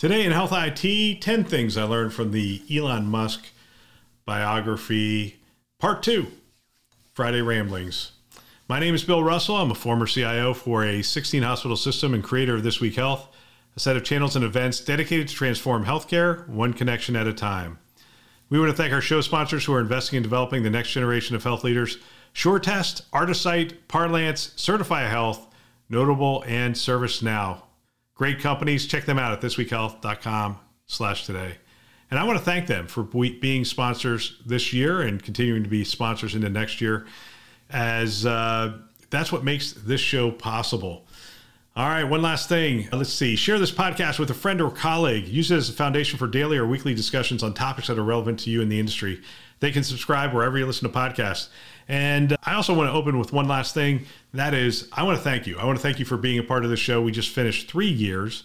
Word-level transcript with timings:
Today 0.00 0.24
in 0.24 0.32
Health 0.32 0.52
IT, 0.54 1.20
10 1.20 1.44
things 1.44 1.76
I 1.76 1.82
learned 1.82 2.14
from 2.14 2.30
the 2.30 2.62
Elon 2.74 3.04
Musk 3.04 3.44
biography, 4.24 5.42
part 5.78 6.02
two 6.02 6.28
Friday 7.12 7.42
Ramblings. 7.42 8.12
My 8.66 8.80
name 8.80 8.94
is 8.94 9.04
Bill 9.04 9.22
Russell. 9.22 9.56
I'm 9.56 9.70
a 9.70 9.74
former 9.74 10.06
CIO 10.06 10.54
for 10.54 10.86
a 10.86 11.02
16 11.02 11.42
hospital 11.42 11.76
system 11.76 12.14
and 12.14 12.24
creator 12.24 12.54
of 12.54 12.62
This 12.62 12.80
Week 12.80 12.94
Health, 12.94 13.28
a 13.76 13.80
set 13.80 13.94
of 13.94 14.02
channels 14.02 14.36
and 14.36 14.42
events 14.42 14.80
dedicated 14.80 15.28
to 15.28 15.34
transform 15.34 15.84
healthcare 15.84 16.48
one 16.48 16.72
connection 16.72 17.14
at 17.14 17.26
a 17.26 17.34
time. 17.34 17.78
We 18.48 18.58
want 18.58 18.70
to 18.70 18.76
thank 18.78 18.94
our 18.94 19.02
show 19.02 19.20
sponsors 19.20 19.66
who 19.66 19.74
are 19.74 19.80
investing 19.80 20.16
in 20.16 20.22
developing 20.22 20.62
the 20.62 20.70
next 20.70 20.92
generation 20.92 21.36
of 21.36 21.44
health 21.44 21.62
leaders 21.62 21.98
SureTest, 22.34 23.02
Artisight, 23.12 23.74
Parlance, 23.86 24.54
Certify 24.56 25.02
Health, 25.02 25.46
Notable, 25.90 26.42
and 26.46 26.74
ServiceNow. 26.74 27.64
Great 28.20 28.38
companies. 28.38 28.86
Check 28.86 29.06
them 29.06 29.18
out 29.18 29.32
at 29.32 29.40
thisweekhealth.com 29.40 30.58
slash 30.84 31.24
today. 31.24 31.54
And 32.10 32.20
I 32.20 32.24
want 32.24 32.38
to 32.38 32.44
thank 32.44 32.66
them 32.66 32.86
for 32.86 33.02
being 33.02 33.64
sponsors 33.64 34.42
this 34.44 34.74
year 34.74 35.00
and 35.00 35.22
continuing 35.22 35.62
to 35.62 35.70
be 35.70 35.84
sponsors 35.84 36.34
into 36.34 36.50
next 36.50 36.82
year, 36.82 37.06
as 37.70 38.26
uh, 38.26 38.76
that's 39.08 39.32
what 39.32 39.42
makes 39.42 39.72
this 39.72 40.02
show 40.02 40.30
possible. 40.30 41.06
All 41.74 41.88
right, 41.88 42.04
one 42.04 42.20
last 42.20 42.46
thing. 42.46 42.90
Let's 42.92 43.10
see. 43.10 43.36
Share 43.36 43.58
this 43.58 43.72
podcast 43.72 44.18
with 44.18 44.28
a 44.28 44.34
friend 44.34 44.60
or 44.60 44.70
colleague. 44.70 45.26
Use 45.26 45.50
it 45.50 45.56
as 45.56 45.70
a 45.70 45.72
foundation 45.72 46.18
for 46.18 46.26
daily 46.26 46.58
or 46.58 46.66
weekly 46.66 46.94
discussions 46.94 47.42
on 47.42 47.54
topics 47.54 47.88
that 47.88 47.98
are 47.98 48.04
relevant 48.04 48.40
to 48.40 48.50
you 48.50 48.60
in 48.60 48.68
the 48.68 48.78
industry. 48.78 49.22
They 49.60 49.70
can 49.70 49.82
subscribe 49.82 50.34
wherever 50.34 50.58
you 50.58 50.66
listen 50.66 50.92
to 50.92 50.94
podcasts. 50.94 51.48
And 51.90 52.36
I 52.44 52.54
also 52.54 52.72
want 52.72 52.88
to 52.88 52.92
open 52.92 53.18
with 53.18 53.32
one 53.32 53.48
last 53.48 53.74
thing. 53.74 54.06
That 54.32 54.54
is, 54.54 54.88
I 54.92 55.02
want 55.02 55.18
to 55.18 55.24
thank 55.24 55.48
you. 55.48 55.58
I 55.58 55.64
want 55.64 55.76
to 55.76 55.82
thank 55.82 55.98
you 55.98 56.04
for 56.04 56.16
being 56.16 56.38
a 56.38 56.42
part 56.44 56.62
of 56.62 56.70
the 56.70 56.76
show. 56.76 57.02
We 57.02 57.10
just 57.10 57.30
finished 57.30 57.68
three 57.68 57.90
years 57.90 58.44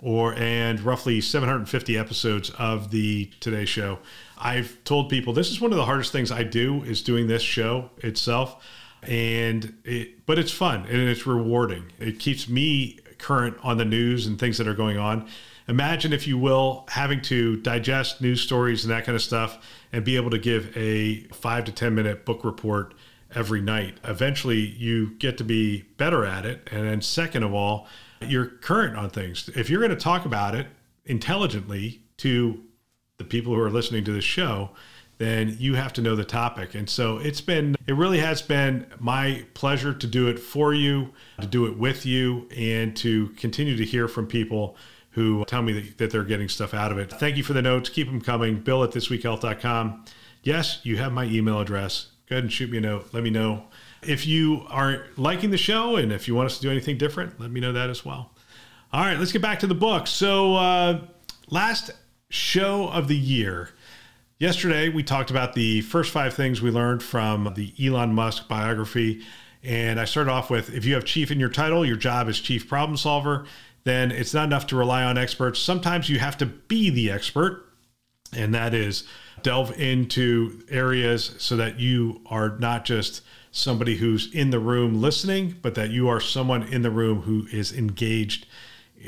or 0.00 0.32
and 0.32 0.80
roughly 0.80 1.20
750 1.20 1.98
episodes 1.98 2.48
of 2.58 2.90
the 2.90 3.30
Today 3.40 3.66
Show. 3.66 3.98
I've 4.38 4.82
told 4.84 5.10
people 5.10 5.34
this 5.34 5.50
is 5.50 5.60
one 5.60 5.72
of 5.72 5.76
the 5.76 5.84
hardest 5.84 6.10
things 6.10 6.32
I 6.32 6.42
do 6.42 6.84
is 6.84 7.02
doing 7.02 7.26
this 7.26 7.42
show 7.42 7.90
itself, 7.98 8.64
and 9.02 9.74
it, 9.84 10.24
but 10.24 10.38
it's 10.38 10.50
fun 10.50 10.86
and 10.86 10.96
it's 10.96 11.26
rewarding. 11.26 11.92
It 12.00 12.18
keeps 12.18 12.48
me 12.48 13.00
current 13.18 13.58
on 13.62 13.76
the 13.76 13.84
news 13.84 14.26
and 14.26 14.38
things 14.38 14.56
that 14.56 14.66
are 14.66 14.74
going 14.74 14.96
on. 14.96 15.28
Imagine, 15.68 16.12
if 16.12 16.26
you 16.26 16.38
will, 16.38 16.84
having 16.88 17.20
to 17.22 17.56
digest 17.56 18.20
news 18.20 18.40
stories 18.40 18.84
and 18.84 18.92
that 18.92 19.04
kind 19.04 19.16
of 19.16 19.22
stuff 19.22 19.58
and 19.92 20.04
be 20.04 20.16
able 20.16 20.30
to 20.30 20.38
give 20.38 20.76
a 20.76 21.24
five 21.32 21.64
to 21.64 21.72
10 21.72 21.94
minute 21.94 22.24
book 22.24 22.44
report 22.44 22.94
every 23.34 23.60
night. 23.60 23.98
Eventually, 24.04 24.60
you 24.60 25.10
get 25.18 25.36
to 25.38 25.44
be 25.44 25.82
better 25.96 26.24
at 26.24 26.46
it. 26.46 26.68
And 26.70 26.86
then, 26.86 27.02
second 27.02 27.42
of 27.42 27.52
all, 27.52 27.88
you're 28.20 28.46
current 28.46 28.96
on 28.96 29.10
things. 29.10 29.50
If 29.54 29.68
you're 29.68 29.80
going 29.80 29.90
to 29.90 29.96
talk 29.96 30.24
about 30.24 30.54
it 30.54 30.68
intelligently 31.04 32.02
to 32.18 32.62
the 33.18 33.24
people 33.24 33.54
who 33.54 33.60
are 33.60 33.70
listening 33.70 34.04
to 34.04 34.12
this 34.12 34.24
show, 34.24 34.70
then 35.18 35.56
you 35.58 35.74
have 35.74 35.92
to 35.94 36.02
know 36.02 36.14
the 36.14 36.24
topic. 36.24 36.74
And 36.74 36.88
so 36.88 37.18
it's 37.18 37.40
been, 37.40 37.74
it 37.86 37.94
really 37.94 38.18
has 38.18 38.42
been 38.42 38.86
my 38.98 39.44
pleasure 39.54 39.94
to 39.94 40.06
do 40.06 40.28
it 40.28 40.38
for 40.38 40.74
you, 40.74 41.12
to 41.40 41.46
do 41.46 41.66
it 41.66 41.78
with 41.78 42.04
you, 42.04 42.48
and 42.54 42.94
to 42.98 43.28
continue 43.30 43.76
to 43.76 43.84
hear 43.84 44.08
from 44.08 44.26
people 44.26 44.76
who 45.16 45.46
tell 45.46 45.62
me 45.62 45.72
that, 45.72 45.96
that 45.96 46.10
they're 46.10 46.22
getting 46.24 46.46
stuff 46.46 46.74
out 46.74 46.92
of 46.92 46.98
it. 46.98 47.10
Thank 47.10 47.38
you 47.38 47.42
for 47.42 47.54
the 47.54 47.62
notes. 47.62 47.88
Keep 47.88 48.08
them 48.08 48.20
coming. 48.20 48.60
Bill 48.60 48.84
at 48.84 48.90
thisweekhealth.com. 48.90 50.04
Yes, 50.42 50.80
you 50.82 50.98
have 50.98 51.10
my 51.10 51.24
email 51.24 51.58
address. 51.58 52.08
Go 52.28 52.34
ahead 52.34 52.44
and 52.44 52.52
shoot 52.52 52.70
me 52.70 52.76
a 52.76 52.80
note. 52.82 53.08
Let 53.12 53.22
me 53.22 53.30
know. 53.30 53.64
If 54.02 54.26
you 54.26 54.66
are 54.68 55.06
liking 55.16 55.50
the 55.50 55.56
show 55.56 55.96
and 55.96 56.12
if 56.12 56.28
you 56.28 56.34
want 56.34 56.46
us 56.46 56.56
to 56.56 56.62
do 56.62 56.70
anything 56.70 56.98
different, 56.98 57.40
let 57.40 57.50
me 57.50 57.60
know 57.60 57.72
that 57.72 57.88
as 57.88 58.04
well. 58.04 58.30
All 58.92 59.00
right, 59.00 59.18
let's 59.18 59.32
get 59.32 59.40
back 59.40 59.58
to 59.60 59.66
the 59.66 59.74
book. 59.74 60.06
So, 60.06 60.54
uh, 60.56 61.00
last 61.48 61.92
show 62.28 62.88
of 62.88 63.08
the 63.08 63.16
year. 63.16 63.70
Yesterday, 64.38 64.90
we 64.90 65.02
talked 65.02 65.30
about 65.30 65.54
the 65.54 65.80
first 65.80 66.12
five 66.12 66.34
things 66.34 66.60
we 66.60 66.70
learned 66.70 67.02
from 67.02 67.54
the 67.56 67.72
Elon 67.82 68.12
Musk 68.12 68.48
biography. 68.48 69.22
And 69.62 69.98
I 69.98 70.04
started 70.04 70.30
off 70.30 70.50
with 70.50 70.74
if 70.74 70.84
you 70.84 70.92
have 70.92 71.06
chief 71.06 71.30
in 71.30 71.40
your 71.40 71.48
title, 71.48 71.86
your 71.86 71.96
job 71.96 72.28
is 72.28 72.38
chief 72.38 72.68
problem 72.68 72.98
solver 72.98 73.46
then 73.86 74.10
it's 74.10 74.34
not 74.34 74.44
enough 74.44 74.66
to 74.66 74.76
rely 74.76 75.04
on 75.04 75.16
experts. 75.16 75.60
Sometimes 75.60 76.08
you 76.08 76.18
have 76.18 76.36
to 76.38 76.46
be 76.46 76.90
the 76.90 77.08
expert, 77.08 77.64
and 78.34 78.52
that 78.52 78.74
is 78.74 79.04
delve 79.42 79.78
into 79.78 80.60
areas 80.68 81.36
so 81.38 81.56
that 81.56 81.78
you 81.78 82.20
are 82.26 82.58
not 82.58 82.84
just 82.84 83.22
somebody 83.52 83.96
who's 83.96 84.34
in 84.34 84.50
the 84.50 84.58
room 84.58 85.00
listening, 85.00 85.54
but 85.62 85.76
that 85.76 85.90
you 85.90 86.08
are 86.08 86.20
someone 86.20 86.64
in 86.64 86.82
the 86.82 86.90
room 86.90 87.22
who 87.22 87.46
is 87.52 87.72
engaged 87.72 88.46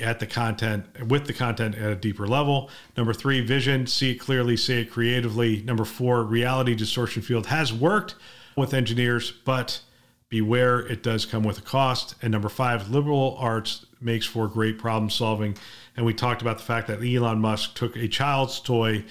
at 0.00 0.20
the 0.20 0.26
content 0.26 0.86
with 1.08 1.26
the 1.26 1.32
content 1.32 1.74
at 1.74 1.90
a 1.90 1.96
deeper 1.96 2.28
level. 2.28 2.70
Number 2.96 3.12
three, 3.12 3.40
vision, 3.40 3.88
see 3.88 4.12
it 4.12 4.20
clearly, 4.20 4.56
say 4.56 4.82
it 4.82 4.92
creatively. 4.92 5.60
Number 5.62 5.84
four, 5.84 6.22
reality 6.22 6.76
distortion 6.76 7.20
field 7.20 7.46
has 7.46 7.72
worked 7.72 8.14
with 8.56 8.72
engineers, 8.72 9.32
but 9.32 9.80
beware 10.28 10.78
it 10.78 11.02
does 11.02 11.26
come 11.26 11.42
with 11.42 11.58
a 11.58 11.62
cost. 11.62 12.14
And 12.22 12.30
number 12.30 12.48
five, 12.48 12.90
liberal 12.90 13.36
arts 13.40 13.86
makes 14.00 14.26
for 14.26 14.48
great 14.48 14.78
problem 14.78 15.10
solving. 15.10 15.56
And 15.96 16.06
we 16.06 16.14
talked 16.14 16.42
about 16.42 16.58
the 16.58 16.64
fact 16.64 16.86
that 16.88 17.02
Elon 17.02 17.40
Musk 17.40 17.74
took 17.74 17.96
a 17.96 18.08
child's 18.08 18.60
toy 18.60 19.04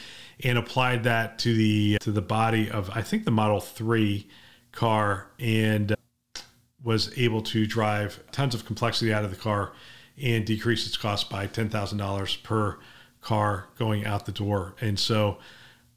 and 0.43 0.57
applied 0.57 1.03
that 1.03 1.39
to 1.39 1.53
the 1.53 1.97
to 1.99 2.11
the 2.11 2.21
body 2.21 2.69
of 2.69 2.89
I 2.93 3.01
think 3.01 3.25
the 3.25 3.31
Model 3.31 3.59
3 3.59 4.27
car 4.71 5.27
and 5.39 5.95
was 6.83 7.17
able 7.17 7.41
to 7.41 7.65
drive 7.65 8.23
tons 8.31 8.53
of 8.55 8.65
complexity 8.65 9.13
out 9.13 9.25
of 9.25 9.31
the 9.31 9.35
car 9.35 9.73
and 10.21 10.45
decrease 10.45 10.87
its 10.87 10.97
cost 10.97 11.29
by 11.29 11.45
$10,000 11.45 12.43
per 12.43 12.79
car 13.21 13.67
going 13.77 14.05
out 14.05 14.25
the 14.25 14.31
door. 14.31 14.75
And 14.79 14.97
so 14.97 15.37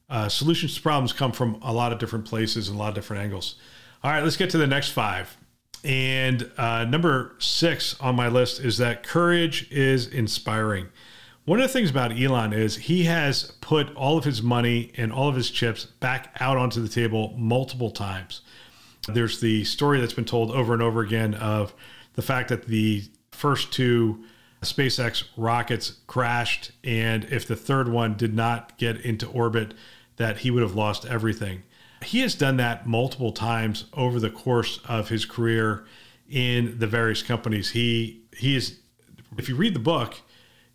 uh, 0.09 0.29
solutions 0.29 0.75
to 0.75 0.83
problems 0.83 1.13
come 1.13 1.33
from 1.33 1.61
a 1.63 1.73
lot 1.73 1.93
of 1.93 1.99
different 1.99 2.25
places 2.25 2.69
and 2.69 2.77
a 2.77 2.79
lot 2.79 2.89
of 2.89 2.95
different 2.95 3.23
angles. 3.23 3.55
All 4.03 4.11
right, 4.11 4.23
let's 4.23 4.37
get 4.37 4.51
to 4.51 4.59
the 4.59 4.67
next 4.67 4.91
five. 4.91 5.37
And 5.83 6.51
uh, 6.59 6.85
number 6.85 7.37
six 7.39 7.99
on 8.01 8.15
my 8.17 8.29
list 8.29 8.61
is 8.61 8.79
that 8.79 9.03
courage 9.03 9.71
is 9.71 10.07
inspiring. 10.07 10.89
One 11.47 11.61
of 11.61 11.67
the 11.67 11.73
things 11.73 11.91
about 11.91 12.13
Elon 12.13 12.53
is 12.53 12.77
he 12.77 13.05
has 13.05 13.53
put 13.61 13.95
all 13.97 14.19
of 14.19 14.25
his 14.25 14.43
money 14.43 14.93
and 14.97 15.13
all 15.13 15.29
of 15.29 15.35
his 15.35 15.51
chips 15.51 15.87
back 15.87 16.37
out 16.39 16.59
onto 16.59 16.83
the 16.83 16.89
table 16.89 17.35
multiple 17.37 17.91
times. 17.91 18.43
There's 19.09 19.41
the 19.41 19.65
story 19.65 20.01
that's 20.01 20.13
been 20.13 20.27
told 20.27 20.51
over 20.51 20.75
and 20.75 20.83
over 20.83 21.01
again 21.01 21.35
of 21.35 21.75
the 22.15 22.23
fact 22.23 22.51
that 22.51 22.67
the 22.67 23.05
first 23.33 23.73
two 23.73 24.23
SpaceX 24.63 25.25
rockets 25.37 26.01
crashed, 26.07 26.73
and 26.85 27.25
if 27.25 27.47
the 27.47 27.57
third 27.57 27.89
one 27.89 28.17
did 28.17 28.35
not 28.35 28.77
get 28.77 29.01
into 29.01 29.27
orbit, 29.29 29.73
that 30.17 30.39
he 30.39 30.51
would 30.51 30.63
have 30.63 30.75
lost 30.75 31.07
everything. 31.07 31.63
He 32.03 32.21
has 32.21 32.35
done 32.35 32.57
that 32.57 32.87
multiple 32.87 33.33
times 33.33 33.85
over 33.93 34.19
the 34.19 34.31
course 34.31 34.81
of 34.89 35.09
his 35.09 35.25
career 35.25 35.85
in 36.29 36.79
the 36.79 36.87
various 36.87 37.23
companies. 37.23 37.71
He 37.71 38.23
he 38.37 38.57
is 38.57 38.79
if 39.37 39.49
you 39.49 39.57
read 39.57 39.75
the 39.75 39.81
book, 39.81 40.21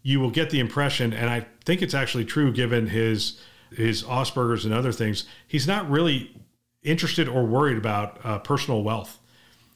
you 0.04 0.20
will 0.20 0.30
get 0.30 0.50
the 0.50 0.60
impression, 0.60 1.14
and 1.14 1.30
I 1.30 1.48
think 1.66 1.82
it's 1.82 1.94
actually 1.94 2.26
true 2.26 2.52
given 2.52 2.88
his 2.88 3.40
his 3.72 4.04
Asperger's 4.04 4.66
and 4.66 4.74
other 4.74 4.92
things, 4.92 5.26
he's 5.48 5.68
not 5.68 5.90
really 5.90 6.36
interested 6.84 7.28
or 7.28 7.46
worried 7.46 7.78
about 7.78 8.20
uh, 8.24 8.40
personal 8.40 8.84
wealth. 8.84 9.20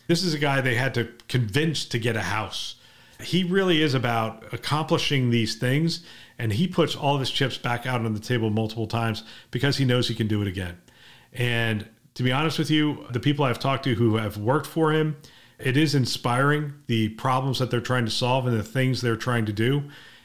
This 0.07 0.23
is 0.23 0.33
a 0.33 0.39
guy 0.39 0.61
they 0.61 0.75
had 0.75 0.93
to 0.93 1.09
convince 1.27 1.85
to 1.85 1.99
get 1.99 2.15
a 2.15 2.21
house. 2.21 2.75
He 3.21 3.43
really 3.43 3.81
is 3.81 3.93
about 3.93 4.53
accomplishing 4.53 5.29
these 5.29 5.55
things, 5.55 6.05
and 6.37 6.53
he 6.53 6.67
puts 6.67 6.95
all 6.95 7.15
of 7.15 7.19
his 7.19 7.31
chips 7.31 7.57
back 7.57 7.85
out 7.85 8.05
on 8.05 8.13
the 8.13 8.19
table 8.19 8.49
multiple 8.49 8.87
times 8.87 9.23
because 9.51 9.77
he 9.77 9.85
knows 9.85 10.07
he 10.07 10.15
can 10.15 10.27
do 10.27 10.41
it 10.41 10.47
again. 10.47 10.77
And 11.33 11.87
to 12.15 12.23
be 12.23 12.31
honest 12.31 12.59
with 12.59 12.71
you, 12.71 13.05
the 13.11 13.19
people 13.19 13.45
I've 13.45 13.59
talked 13.59 13.83
to 13.85 13.95
who 13.95 14.17
have 14.17 14.37
worked 14.37 14.67
for 14.67 14.91
him, 14.91 15.17
it 15.57 15.77
is 15.77 15.95
inspiring 15.95 16.73
the 16.87 17.09
problems 17.09 17.59
that 17.59 17.69
they're 17.69 17.81
trying 17.81 18.05
to 18.05 18.11
solve 18.11 18.47
and 18.47 18.57
the 18.57 18.63
things 18.63 19.01
they're 19.01 19.15
trying 19.15 19.45
to 19.45 19.53
do. 19.53 19.83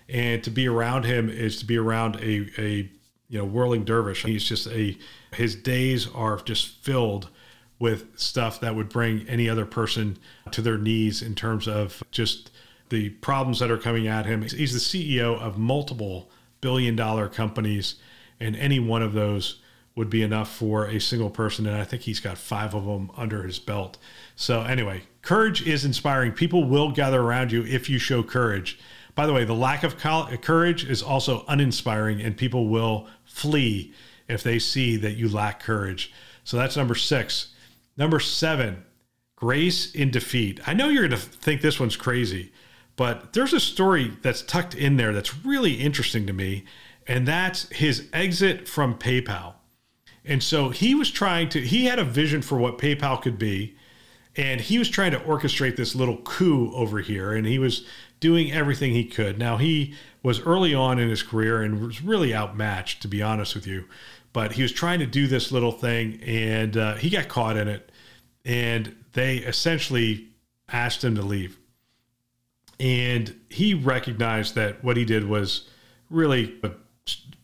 And 0.09 0.43
to 0.45 0.51
be 0.51 0.69
around 0.69 1.05
him 1.05 1.29
is 1.29 1.59
to 1.59 1.65
be 1.65 1.77
around 1.79 2.17
a, 2.17 2.49
a 2.61 2.91
you 3.29 3.39
know 3.39 3.45
whirling 3.45 3.85
dervish. 3.85 4.23
He's 4.25 4.45
just 4.45 4.67
a 4.69 4.97
his 5.35 5.57
days 5.57 6.09
are 6.15 6.37
just 6.39 6.83
filled 6.83 7.31
with 7.79 8.19
stuff 8.19 8.61
that 8.61 8.77
would 8.77 8.89
bring 8.89 9.27
any 9.29 9.49
other 9.49 9.67
person 9.67 10.17
to 10.53 10.63
their 10.63 10.79
knees 10.79 11.23
in 11.23 11.35
terms 11.35 11.67
of 11.67 12.03
just 12.11 12.51
the 12.91 13.11
problems 13.11 13.59
that 13.59 13.71
are 13.71 13.79
coming 13.79 14.07
at 14.07 14.27
him. 14.27 14.43
He's 14.43 14.73
the 14.73 15.09
CEO 15.09 15.39
of 15.41 15.59
multiple 15.59 16.31
billion 16.61 16.97
dollar 16.97 17.29
companies 17.29 17.97
and 18.39 18.55
any 18.57 18.79
one 18.79 19.03
of 19.03 19.13
those 19.13 19.61
would 19.97 20.11
be 20.11 20.23
enough 20.23 20.51
for 20.53 20.87
a 20.87 21.01
single 21.01 21.31
person. 21.31 21.67
And 21.67 21.77
I 21.77 21.85
think 21.85 22.03
he's 22.03 22.21
got 22.21 22.37
five 22.37 22.75
of 22.75 22.85
them 22.85 23.11
under 23.17 23.45
his 23.45 23.59
belt. 23.59 23.97
So, 24.35 24.63
anyway, 24.63 25.03
courage 25.23 25.67
is 25.67 25.85
inspiring. 25.85 26.33
People 26.33 26.65
will 26.65 26.91
gather 26.91 27.21
around 27.21 27.53
you 27.53 27.65
if 27.65 27.89
you 27.89 27.99
show 27.99 28.23
courage. 28.23 28.79
By 29.15 29.27
the 29.27 29.33
way, 29.33 29.45
the 29.45 29.55
lack 29.55 29.85
of 29.85 29.97
courage 29.97 30.85
is 30.85 31.03
also 31.03 31.45
uninspiring, 31.47 32.21
and 32.21 32.37
people 32.37 32.69
will 32.69 33.07
flee 33.25 33.93
if 34.29 34.43
they 34.43 34.59
see 34.59 34.97
that 34.97 35.13
you 35.13 35.29
lack 35.29 35.61
courage. 35.61 36.13
So, 36.43 36.57
that's 36.57 36.77
number 36.77 36.97
six. 36.97 37.55
Number 37.97 38.19
seven, 38.19 38.85
grace 39.37 39.95
in 39.95 40.11
defeat. 40.11 40.61
I 40.67 40.75
know 40.75 40.89
you're 40.89 41.07
going 41.07 41.21
to 41.21 41.27
think 41.27 41.61
this 41.61 41.79
one's 41.79 41.97
crazy, 41.97 42.53
but 42.97 43.33
there's 43.33 43.53
a 43.53 43.61
story 43.61 44.17
that's 44.23 44.43
tucked 44.43 44.75
in 44.75 44.97
there 44.97 45.13
that's 45.13 45.45
really 45.45 45.75
interesting 45.75 46.27
to 46.27 46.33
me, 46.33 46.65
and 47.07 47.29
that's 47.29 47.69
his 47.71 48.09
exit 48.13 48.67
from 48.67 48.99
PayPal. 48.99 49.55
And 50.25 50.43
so 50.43 50.71
he 50.71 50.95
was 50.95 51.11
trying 51.11 51.49
to, 51.51 51.61
he 51.61 51.85
had 51.85 51.99
a 51.99 52.05
vision 52.05 52.43
for 52.43 52.57
what 52.59 52.79
PayPal 52.79 53.21
could 53.21 53.39
be. 53.39 53.77
And 54.37 54.61
he 54.61 54.79
was 54.79 54.89
trying 54.89 55.13
to 55.13 55.21
orchestrate 55.21 55.77
this 55.77 55.95
little 55.95 56.17
coup 56.19 56.73
over 56.75 57.01
here. 57.01 57.33
And 57.33 57.47
he 57.47 57.59
was 57.59 57.87
doing 58.21 58.51
everything 58.51 58.93
he 58.93 59.05
could. 59.05 59.39
Now, 59.39 59.59
he 59.59 59.95
was 60.23 60.41
early 60.41 60.75
on 60.75 60.99
in 60.99 61.09
his 61.09 61.23
career 61.23 61.63
and 61.63 61.87
was 61.87 62.03
really 62.03 62.35
outmatched, 62.35 63.03
to 63.03 63.09
be 63.09 63.23
honest 63.23 63.55
with 63.55 63.67
you. 63.67 63.85
But 64.33 64.53
he 64.53 64.63
was 64.63 64.73
trying 64.73 64.99
to 65.01 65.07
do 65.07 65.27
this 65.27 65.53
little 65.53 65.73
thing 65.73 66.21
and 66.23 66.77
uh, 66.77 66.95
he 66.95 67.11
got 67.11 67.29
caught 67.29 67.57
in 67.57 67.69
it. 67.69 67.93
And 68.45 68.97
they 69.13 69.37
essentially 69.37 70.29
asked 70.69 71.05
him 71.05 71.15
to 71.17 71.23
leave. 71.23 71.59
And 72.81 73.39
he 73.51 73.75
recognized 73.75 74.55
that 74.57 74.83
what 74.83 74.97
he 74.97 75.05
did 75.05 75.29
was 75.29 75.69
really 76.11 76.61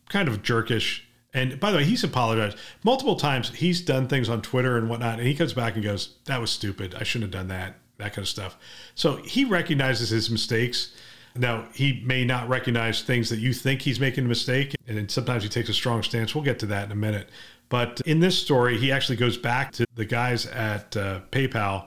kind 0.09 0.29
of 0.29 0.43
jerkish 0.43 1.03
and 1.33 1.61
by 1.61 1.71
the 1.71 1.79
way, 1.79 1.85
he's 1.85 2.05
apologized 2.05 2.57
multiple 2.83 3.17
times. 3.17 3.51
He's 3.51 3.81
done 3.81 4.09
things 4.09 4.29
on 4.29 4.43
Twitter 4.43 4.77
and 4.77 4.89
whatnot, 4.89 5.19
and 5.19 5.29
he 5.29 5.35
comes 5.35 5.53
back 5.53 5.75
and 5.75 5.85
goes, 5.85 6.17
"That 6.27 6.41
was 6.41 6.51
stupid. 6.51 6.95
I 6.95 7.05
shouldn't 7.05 7.33
have 7.33 7.41
done 7.41 7.49
that." 7.49 7.77
That 7.99 8.15
kind 8.15 8.25
of 8.25 8.29
stuff. 8.29 8.57
So 8.95 9.17
he 9.17 9.45
recognizes 9.45 10.09
his 10.09 10.31
mistakes. 10.31 10.95
Now 11.37 11.67
he 11.75 12.03
may 12.05 12.25
not 12.25 12.49
recognize 12.49 13.03
things 13.03 13.29
that 13.29 13.39
you 13.39 13.53
think 13.53 13.83
he's 13.83 14.01
making 14.01 14.25
a 14.25 14.29
mistake, 14.29 14.75
and 14.89 15.11
sometimes 15.11 15.43
he 15.43 15.49
takes 15.49 15.69
a 15.69 15.75
strong 15.75 16.03
stance. 16.03 16.35
We'll 16.35 16.45
get 16.45 16.59
to 16.61 16.67
that 16.67 16.87
in 16.87 16.93
a 16.93 16.97
minute. 16.97 17.29
But 17.69 18.01
in 18.05 18.19
this 18.19 18.37
story, 18.37 18.79
he 18.79 18.91
actually 18.91 19.17
goes 19.17 19.37
back 19.37 19.71
to 19.73 19.85
the 19.95 20.05
guys 20.05 20.47
at 20.47 20.97
uh, 20.97 21.21
PayPal 21.31 21.87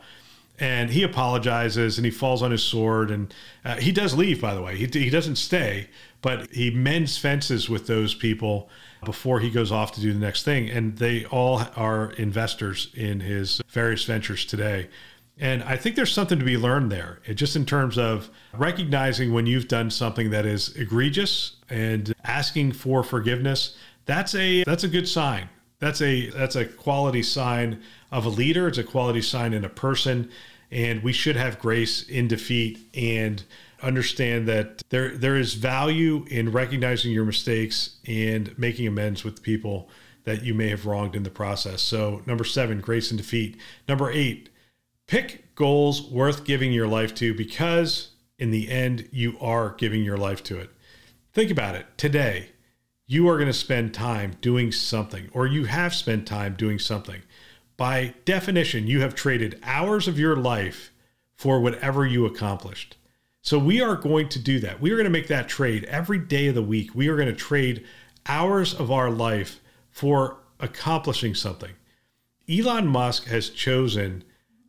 and 0.63 0.89
he 0.89 1.03
apologizes 1.03 1.97
and 1.97 2.05
he 2.05 2.11
falls 2.11 2.41
on 2.41 2.51
his 2.51 2.63
sword 2.63 3.11
and 3.11 3.33
uh, 3.65 3.75
he 3.75 3.91
does 3.91 4.15
leave 4.15 4.39
by 4.41 4.53
the 4.53 4.61
way 4.61 4.75
he, 4.75 4.85
he 4.85 5.09
doesn't 5.09 5.35
stay 5.35 5.87
but 6.23 6.49
he 6.53 6.71
mends 6.71 7.17
fences 7.17 7.69
with 7.69 7.85
those 7.85 8.15
people 8.15 8.69
before 9.03 9.41
he 9.41 9.51
goes 9.51 9.71
off 9.71 9.91
to 9.91 10.01
do 10.01 10.13
the 10.13 10.19
next 10.19 10.43
thing. 10.43 10.69
And 10.69 10.97
they 10.97 11.25
all 11.25 11.61
are 11.75 12.11
investors 12.13 12.89
in 12.95 13.19
his 13.19 13.61
various 13.67 14.05
ventures 14.05 14.45
today. 14.45 14.89
And 15.37 15.63
I 15.63 15.75
think 15.75 15.97
there's 15.97 16.13
something 16.13 16.39
to 16.39 16.45
be 16.45 16.57
learned 16.57 16.91
there, 16.91 17.19
it, 17.25 17.33
just 17.33 17.55
in 17.55 17.65
terms 17.65 17.97
of 17.97 18.29
recognizing 18.53 19.33
when 19.33 19.45
you've 19.45 19.67
done 19.67 19.91
something 19.91 20.29
that 20.29 20.45
is 20.45 20.75
egregious 20.77 21.57
and 21.69 22.13
asking 22.23 22.71
for 22.71 23.03
forgiveness. 23.03 23.75
That's 24.05 24.33
a 24.35 24.63
that's 24.63 24.83
a 24.83 24.87
good 24.87 25.09
sign. 25.09 25.49
That's 25.79 26.01
a 26.01 26.29
that's 26.29 26.55
a 26.55 26.65
quality 26.65 27.23
sign 27.23 27.81
of 28.11 28.25
a 28.25 28.29
leader. 28.29 28.67
It's 28.67 28.77
a 28.77 28.83
quality 28.83 29.21
sign 29.21 29.53
in 29.53 29.65
a 29.65 29.69
person, 29.69 30.29
and 30.73 31.03
we 31.03 31.13
should 31.13 31.35
have 31.35 31.59
grace 31.59 32.01
in 32.09 32.27
defeat 32.27 32.79
and 32.95 33.43
understand 33.81 34.47
that 34.47 34.81
there 34.89 35.15
there 35.15 35.35
is 35.35 35.53
value 35.53 36.25
in 36.29 36.51
recognizing 36.51 37.11
your 37.11 37.25
mistakes 37.25 37.97
and 38.07 38.57
making 38.57 38.87
amends 38.87 39.23
with 39.23 39.43
people 39.43 39.89
that 40.23 40.43
you 40.43 40.53
may 40.53 40.69
have 40.69 40.85
wronged 40.85 41.15
in 41.15 41.23
the 41.23 41.29
process. 41.29 41.81
So 41.81 42.21
number 42.25 42.45
7, 42.45 42.79
grace 42.79 43.11
and 43.11 43.17
defeat. 43.17 43.57
Number 43.87 44.09
8, 44.09 44.49
pick 45.05 45.53
goals 45.53 46.09
worth 46.09 46.45
giving 46.45 46.71
your 46.71 46.87
life 46.87 47.13
to 47.15 47.33
because 47.33 48.11
in 48.39 48.51
the 48.51 48.69
end 48.69 49.07
you 49.11 49.37
are 49.39 49.75
giving 49.77 50.03
your 50.03 50.17
life 50.17 50.41
to 50.43 50.59
it. 50.59 50.69
Think 51.33 51.51
about 51.51 51.75
it. 51.75 51.85
Today, 51.97 52.49
you 53.05 53.27
are 53.27 53.35
going 53.35 53.47
to 53.47 53.53
spend 53.53 53.93
time 53.93 54.37
doing 54.39 54.71
something 54.71 55.29
or 55.33 55.45
you 55.45 55.65
have 55.65 55.93
spent 55.93 56.25
time 56.25 56.55
doing 56.55 56.79
something. 56.79 57.21
By 57.77 58.13
definition, 58.25 58.87
you 58.87 59.01
have 59.01 59.15
traded 59.15 59.59
hours 59.63 60.07
of 60.07 60.19
your 60.19 60.35
life 60.35 60.91
for 61.35 61.59
whatever 61.59 62.05
you 62.05 62.25
accomplished. 62.25 62.97
So 63.41 63.59
we 63.59 63.81
are 63.81 63.95
going 63.95 64.29
to 64.29 64.39
do 64.39 64.59
that. 64.59 64.79
We 64.79 64.91
are 64.91 64.95
going 64.95 65.03
to 65.03 65.09
make 65.09 65.27
that 65.27 65.49
trade 65.49 65.83
every 65.85 66.19
day 66.19 66.47
of 66.47 66.55
the 66.55 66.61
week. 66.61 66.95
We 66.95 67.09
are 67.09 67.17
going 67.17 67.27
to 67.27 67.35
trade 67.35 67.85
hours 68.25 68.73
of 68.73 68.91
our 68.91 69.09
life 69.09 69.59
for 69.91 70.37
accomplishing 70.59 71.35
something. 71.35 71.71
Elon 72.49 72.87
Musk 72.87 73.25
has 73.25 73.49
chosen 73.49 74.23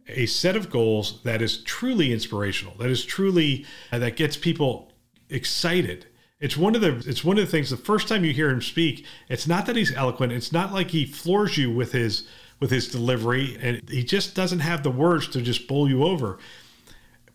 a 0.09 0.27
set 0.27 0.57
of 0.57 0.71
goals 0.71 1.23
that 1.23 1.41
is 1.41 1.63
truly 1.63 2.13
inspirational, 2.13 2.75
that 2.79 2.91
is 2.91 3.05
truly 3.05 3.65
uh, 3.91 3.99
that 3.99 4.17
gets 4.17 4.37
people 4.37 4.93
excited. 5.29 6.07
It's 6.41 6.57
one 6.57 6.75
of 6.75 6.81
the 6.81 6.97
it's 7.09 7.25
one 7.25 7.39
of 7.39 7.45
the 7.45 7.51
things 7.51 7.71
the 7.71 7.77
first 7.77 8.09
time 8.09 8.25
you 8.25 8.33
hear 8.33 8.51
him 8.51 8.61
speak, 8.61 9.07
it's 9.29 9.47
not 9.47 9.67
that 9.67 9.77
he's 9.77 9.95
eloquent, 9.95 10.33
it's 10.33 10.53
not 10.53 10.73
like 10.73 10.91
he 10.91 11.07
floors 11.07 11.57
you 11.57 11.73
with 11.73 11.93
his 11.93 12.29
with 12.61 12.71
his 12.71 12.89
delivery 12.89 13.59
and 13.61 13.89
he 13.89 14.03
just 14.05 14.35
doesn't 14.35 14.61
have 14.61 14.83
the 14.83 14.91
words 14.91 15.29
to 15.29 15.43
just 15.43 15.67
bowl 15.69 15.89
you 15.89 16.05
over. 16.05 16.39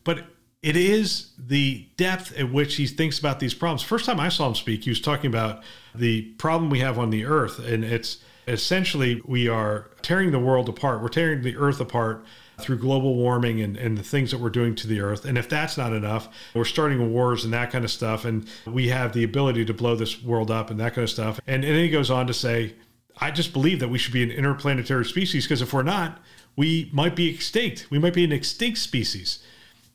But 0.04 0.25
it 0.62 0.75
is 0.75 1.31
the 1.38 1.88
depth 1.95 2.38
at 2.38 2.51
which 2.51 2.75
he 2.75 2.88
thinks 2.88 3.19
about 3.19 3.39
these 3.39 3.54
problems. 3.54 3.81
First 3.81 4.06
time 4.06 4.19
I 4.19 4.30
saw 4.30 4.48
him 4.48 4.56
speak, 4.56 4.83
he 4.83 4.89
was 4.89 5.00
talking 5.00 5.27
about 5.27 5.63
the 5.95 6.24
problem 6.38 6.69
we 6.69 6.80
have 6.80 7.00
on 7.00 7.12
the 7.12 7.25
earth. 7.25 7.60
And 7.60 7.83
it's 7.83 8.18
essentially 8.48 9.21
we 9.25 9.48
are 9.48 9.89
tearing 10.01 10.31
the 10.31 10.39
world 10.39 10.68
apart. 10.68 11.01
We're 11.01 11.10
tearing 11.10 11.44
the 11.44 11.56
earth 11.56 11.80
apart 11.80 12.25
through 12.60 12.77
global 12.77 13.16
warming 13.16 13.62
and, 13.62 13.77
and 13.77 13.98
the 13.98 14.04
things 14.04 14.31
that 14.31 14.39
we're 14.39 14.50
doing 14.50 14.75
to 14.75 14.88
the 14.88 15.00
earth. 15.00 15.24
And 15.24 15.38
if 15.38 15.48
that's 15.48 15.77
not 15.77 15.94
enough, 15.94 16.27
we're 16.54 16.66
starting 16.66 17.13
wars 17.13 17.45
and 17.45 17.54
that 17.54 17.71
kind 17.71 17.86
of 17.86 17.92
stuff. 17.92 18.25
And 18.25 18.48
we 18.66 18.89
have 18.89 19.13
the 19.13 19.24
ability 19.24 19.63
to 19.66 19.74
blow 19.74 19.95
this 19.95 20.21
world 20.21 20.51
up 20.51 20.69
and 20.69 20.80
that 20.81 20.94
kind 20.94 21.04
of 21.04 21.10
stuff. 21.10 21.39
And, 21.48 21.63
and 21.63 21.75
then 21.75 21.83
he 21.83 21.89
goes 21.89 22.12
on 22.12 22.27
to 22.27 22.33
say, 22.33 22.75
I 23.19 23.31
just 23.31 23.54
believe 23.54 23.80
that 23.80 23.89
we 23.89 23.98
should 23.98 24.13
be 24.13 24.24
an 24.24 24.31
interplanetary 24.31 25.06
species 25.06 25.45
because 25.45 25.62
if 25.62 25.74
we're 25.74 25.83
not, 25.83 26.19
we 26.56 26.89
might 26.94 27.16
be 27.16 27.30
extinct. 27.30 27.88
We 27.89 28.00
might 28.00 28.13
be 28.13 28.24
an 28.24 28.31
extinct 28.31 28.80
species. 28.80 29.39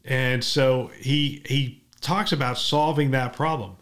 And 0.05 0.45
so 0.45 0.91
he 0.99 1.43
he 1.47 1.83
talks 2.01 2.33
about 2.33 2.59
solving 2.59 3.11
that 3.13 3.33
problem. 3.33 3.77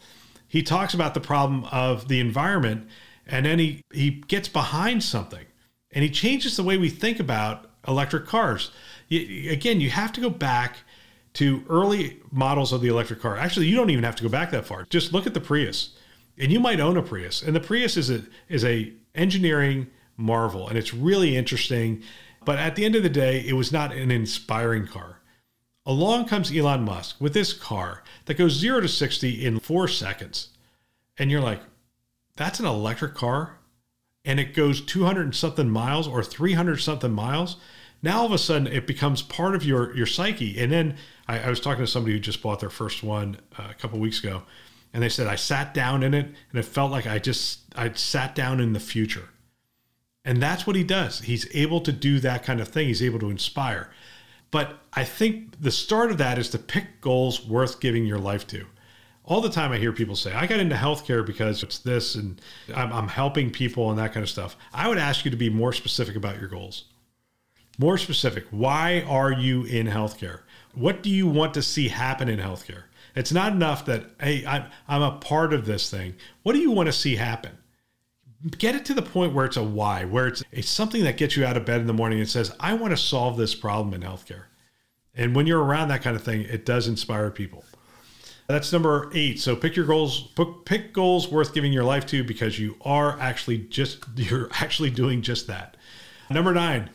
He 0.47 0.63
talks 0.63 0.95
about 0.95 1.15
the 1.15 1.21
problem 1.21 1.65
of 1.73 2.09
the 2.09 2.21
environment 2.21 2.89
and 3.27 3.47
then 3.47 3.59
he, 3.59 3.83
he 3.93 4.11
gets 4.11 4.49
behind 4.49 5.03
something 5.03 5.47
and 5.93 6.03
he 6.05 6.11
changes 6.11 6.57
the 6.57 6.63
way 6.63 6.77
we 6.77 6.91
think 6.91 7.19
about 7.21 7.71
electric 7.87 8.27
cars. 8.27 8.71
again, 9.11 9.81
you 9.81 9.91
have 9.91 10.13
to 10.13 10.21
go 10.21 10.31
back 10.31 10.79
to 11.35 11.65
early 11.69 12.21
models 12.31 12.73
of 12.73 12.81
the 12.81 12.89
electric 12.89 13.21
car. 13.21 13.37
Actually, 13.37 13.67
you 13.67 13.77
don't 13.77 13.91
even 13.91 14.05
have 14.05 14.17
to 14.17 14.23
go 14.23 14.29
back 14.29 14.51
that 14.51 14.67
far. 14.67 14.85
Just 14.91 15.13
look 15.13 15.27
at 15.27 15.35
the 15.35 15.41
Prius. 15.41 15.91
And 16.43 16.53
you 16.53 16.59
might 16.59 16.81
own 16.81 16.97
a 16.97 17.03
Prius. 17.03 17.41
And 17.41 17.55
the 17.55 17.61
Prius 17.61 17.97
is 17.97 18.11
a 18.11 18.23
is 18.49 18.65
a 18.65 18.93
engineering 19.15 19.87
marvel 20.17 20.69
and 20.69 20.77
it's 20.77 20.93
really 20.93 21.37
interesting, 21.37 22.03
but 22.45 22.59
at 22.59 22.75
the 22.77 22.85
end 22.85 22.97
of 22.97 23.03
the 23.03 23.09
day, 23.09 23.45
it 23.47 23.53
was 23.53 23.73
not 23.73 23.93
an 23.93 24.11
inspiring 24.11 24.87
car. 24.87 25.21
Along 25.87 26.27
comes 26.27 26.55
Elon 26.55 26.83
Musk 26.85 27.21
with 27.21 27.33
this 27.33 27.53
car 27.53 28.03
that 28.27 28.35
goes 28.35 28.53
0 28.53 28.81
to 28.81 28.89
60 28.89 29.45
in 29.45 29.61
4 29.61 29.89
seconds. 29.89 30.49
And 31.19 31.31
you're 31.31 31.41
like, 31.41 31.61
that's 32.37 32.61
an 32.61 32.67
electric 32.67 33.15
car 33.15 33.59
and 34.25 34.39
it 34.41 34.55
goes 34.55 34.81
200 34.81 35.35
something 35.35 35.69
miles 35.69 36.07
or 36.09 36.23
300 36.23 36.79
something 36.79 37.13
miles. 37.13 37.57
Now 38.03 38.21
all 38.21 38.27
of 38.27 38.33
a 38.33 38.39
sudden 38.39 38.67
it 38.67 38.87
becomes 38.87 39.23
part 39.23 39.55
of 39.55 39.65
your 39.65 39.95
your 39.97 40.07
psyche. 40.07 40.59
And 40.59 40.73
then 40.73 40.97
I, 41.29 41.41
I 41.41 41.51
was 41.51 41.61
talking 41.61 41.85
to 41.85 41.91
somebody 41.91 42.15
who 42.15 42.21
just 42.21 42.43
bought 42.43 42.61
their 42.61 42.71
first 42.71 43.03
one 43.03 43.39
uh, 43.59 43.69
a 43.71 43.75
couple 43.75 43.99
weeks 43.99 44.21
ago, 44.21 44.43
and 44.93 45.03
they 45.03 45.09
said 45.09 45.27
I 45.27 45.37
sat 45.37 45.75
down 45.75 46.03
in 46.03 46.15
it 46.15 46.27
and 46.27 46.59
it 46.59 46.65
felt 46.65 46.91
like 46.91 47.07
I 47.07 47.19
just 47.19 47.61
I 47.77 47.93
sat 47.93 48.35
down 48.35 48.61
in 48.61 48.73
the 48.73 48.81
future. 48.81 49.29
And 50.25 50.41
that's 50.41 50.67
what 50.67 50.77
he 50.77 50.85
does. 50.85 51.21
He's 51.21 51.49
able 51.55 51.81
to 51.81 51.93
do 51.93 52.21
that 52.21 52.45
kind 52.45 52.61
of 52.61 52.69
thing. 52.69 52.87
He's 52.87 53.03
able 53.03 53.19
to 53.21 53.31
inspire. 53.31 53.91
But 54.53 54.79
I 54.93 55.03
think 55.03 55.61
the 55.61 55.71
start 55.73 56.11
of 56.11 56.19
that 56.19 56.39
is 56.39 56.51
to 56.51 56.59
pick 56.59 57.01
goals 57.01 57.45
worth 57.45 57.81
giving 57.81 58.07
your 58.07 58.19
life 58.19 58.47
to. 58.49 58.67
All 59.25 59.41
the 59.41 59.51
time 59.51 59.73
I 59.73 59.79
hear 59.79 59.93
people 59.93 60.15
say, 60.15 60.33
I 60.33 60.47
got 60.47 60.61
into 60.61 60.77
healthcare 60.77 61.25
because 61.25 61.63
it's 61.63 61.79
this 61.79 62.15
and 62.15 62.41
I'm, 62.75 62.93
I'm 62.93 63.09
helping 63.09 63.51
people 63.51 63.91
and 63.91 63.99
that 63.99 64.13
kind 64.13 64.23
of 64.23 64.31
stuff. 64.31 64.57
I 64.73 64.89
would 64.89 64.99
ask 64.99 65.25
you 65.25 65.31
to 65.31 65.37
be 65.37 65.49
more 65.49 65.73
specific 65.73 66.17
about 66.17 66.39
your 66.39 66.49
goals. 66.49 66.85
More 67.79 67.99
specific. 67.99 68.45
Why 68.51 69.03
are 69.09 69.33
you 69.33 69.65
in 69.65 69.87
healthcare? 69.87 70.41
What 70.75 71.03
do 71.03 71.11
you 71.11 71.27
want 71.27 71.55
to 71.55 71.63
see 71.63 71.89
happen 71.89 72.29
in 72.29 72.39
healthcare? 72.39 72.85
It's 73.15 73.33
not 73.33 73.53
enough 73.53 73.85
that, 73.87 74.05
hey, 74.21 74.45
I'm, 74.47 74.65
I'm 74.89 75.03
a 75.03 75.19
part 75.19 75.53
of 75.53 75.67
this 75.67 75.91
thing. 75.91 76.15
What 76.43 76.55
do 76.55 76.59
you 76.59 76.71
want 76.71 76.87
to 76.87 76.93
see 76.93 77.17
happen? 77.17 77.59
get 78.59 78.75
it 78.75 78.85
to 78.87 78.95
the 78.95 79.03
point 79.03 79.35
where 79.35 79.47
it's 79.47 79.57
a 79.57 79.63
why, 79.63 80.05
where 80.05 80.27
it's, 80.27 80.43
it's 80.51 80.69
something 80.69 81.05
that 81.05 81.17
gets 81.17 81.37
you 81.37 81.45
out 81.45 81.57
of 81.57 81.65
bed 81.65 81.81
in 81.81 81.87
the 81.87 81.93
morning 81.93 82.19
and 82.19 82.29
says, 82.29 82.55
I 82.59 82.75
want 82.75 82.93
to 82.93 82.97
solve 82.97 83.37
this 83.37 83.55
problem 83.55 83.95
in 83.95 84.03
healthcare. 84.09 84.45
And 85.15 85.37
when 85.37 85.47
you're 85.47 85.63
around 85.63 85.89
that 85.89 86.03
kind 86.03 86.17
of 86.17 86.23
thing, 86.23 86.43
it 86.43 86.65
does 86.65 86.89
inspire 86.89 87.31
people. 87.31 87.65
That's 88.49 88.73
number 88.73 89.11
eight. 89.15 89.41
So 89.41 89.55
pick 89.55 89.77
your 89.77 89.87
goals, 89.87 90.33
pick 90.65 90.93
goals 90.93 91.29
worth 91.29 91.55
giving 91.55 91.73
your 91.73 91.85
life 91.85 92.07
to 92.07 92.25
because 92.25 92.59
you 92.59 92.77
are 92.83 93.19
actually 93.21 93.59
just, 93.59 94.05
you're 94.17 94.49
actually 94.55 94.91
doing 94.91 95.23
just 95.23 95.47
that. 95.47 95.77
Number 96.31 96.53
nine, 96.53 96.91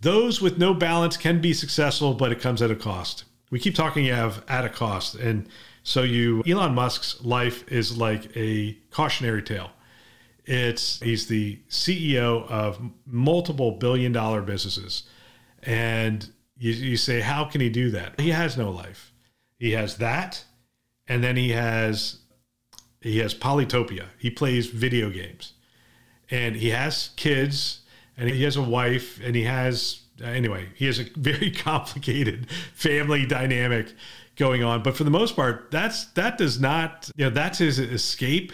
those 0.00 0.40
with 0.40 0.58
no 0.58 0.74
balance 0.74 1.16
can 1.16 1.40
be 1.40 1.54
successful, 1.54 2.14
but 2.14 2.30
it 2.30 2.40
comes 2.40 2.62
at 2.62 2.70
a 2.70 2.76
cost. 2.76 3.24
We 3.54 3.60
keep 3.60 3.76
talking 3.76 4.10
of 4.10 4.42
at 4.48 4.64
a 4.64 4.68
cost. 4.68 5.14
And 5.14 5.48
so 5.84 6.02
you, 6.02 6.42
Elon 6.44 6.74
Musk's 6.74 7.22
life 7.24 7.70
is 7.70 7.96
like 7.96 8.36
a 8.36 8.76
cautionary 8.90 9.44
tale. 9.44 9.70
It's, 10.44 10.98
he's 10.98 11.28
the 11.28 11.60
CEO 11.70 12.50
of 12.50 12.80
multiple 13.06 13.78
billion 13.78 14.10
dollar 14.10 14.42
businesses. 14.42 15.04
And 15.62 16.28
you, 16.58 16.72
you 16.72 16.96
say, 16.96 17.20
how 17.20 17.44
can 17.44 17.60
he 17.60 17.68
do 17.68 17.90
that? 17.92 18.18
He 18.18 18.30
has 18.30 18.56
no 18.56 18.72
life. 18.72 19.12
He 19.60 19.70
has 19.70 19.98
that 19.98 20.44
and 21.06 21.22
then 21.22 21.36
he 21.36 21.50
has 21.50 22.18
he 23.00 23.18
has 23.18 23.34
polytopia. 23.34 24.06
He 24.18 24.30
plays 24.30 24.66
video 24.66 25.10
games, 25.10 25.52
and 26.30 26.56
he 26.56 26.70
has 26.70 27.10
kids, 27.16 27.80
and 28.16 28.30
he 28.30 28.42
has 28.44 28.56
a 28.56 28.62
wife, 28.62 29.20
and 29.22 29.36
he 29.36 29.44
has 29.44 30.00
Uh, 30.24 30.28
anyway. 30.28 30.68
He 30.74 30.86
has 30.86 30.98
a 30.98 31.04
very 31.16 31.50
complicated 31.54 32.50
family 32.74 33.26
dynamic 33.26 33.92
going 34.36 34.64
on. 34.64 34.82
But 34.82 34.96
for 34.96 35.04
the 35.04 35.10
most 35.10 35.36
part, 35.36 35.70
that's 35.70 36.06
that 36.12 36.38
does 36.38 36.58
not 36.58 37.10
you 37.16 37.24
know 37.24 37.30
that's 37.30 37.58
his 37.58 37.78
escape, 37.78 38.52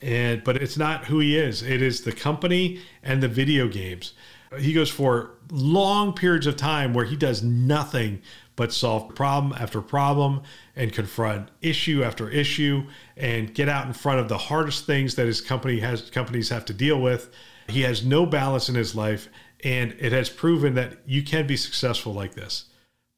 and 0.00 0.44
but 0.44 0.56
it's 0.56 0.76
not 0.76 1.06
who 1.06 1.18
he 1.18 1.36
is. 1.36 1.62
It 1.62 1.82
is 1.82 2.02
the 2.02 2.12
company 2.12 2.80
and 3.02 3.22
the 3.22 3.28
video 3.28 3.68
games. 3.68 4.14
He 4.58 4.72
goes 4.72 4.90
for 4.90 5.32
long 5.50 6.12
periods 6.12 6.46
of 6.46 6.56
time 6.56 6.92
where 6.92 7.04
he 7.04 7.16
does 7.16 7.42
nothing 7.42 8.20
but 8.56 8.72
solve 8.72 9.14
problem 9.14 9.54
after 9.58 9.80
problem 9.80 10.42
and 10.74 10.92
confront 10.92 11.48
issue 11.62 12.02
after 12.02 12.28
issue 12.28 12.84
and 13.16 13.54
get 13.54 13.68
out 13.68 13.86
in 13.86 13.92
front 13.92 14.18
of 14.18 14.28
the 14.28 14.36
hardest 14.36 14.86
things 14.86 15.14
that 15.14 15.26
his 15.26 15.40
company 15.40 15.80
has 15.80 16.10
companies 16.10 16.48
have 16.48 16.64
to 16.64 16.74
deal 16.74 17.00
with. 17.00 17.30
He 17.68 17.82
has 17.82 18.04
no 18.04 18.26
balance 18.26 18.68
in 18.68 18.74
his 18.74 18.94
life 18.96 19.28
and 19.64 19.94
it 19.98 20.12
has 20.12 20.28
proven 20.28 20.74
that 20.74 20.98
you 21.06 21.22
can 21.22 21.46
be 21.46 21.56
successful 21.56 22.12
like 22.12 22.34
this. 22.34 22.64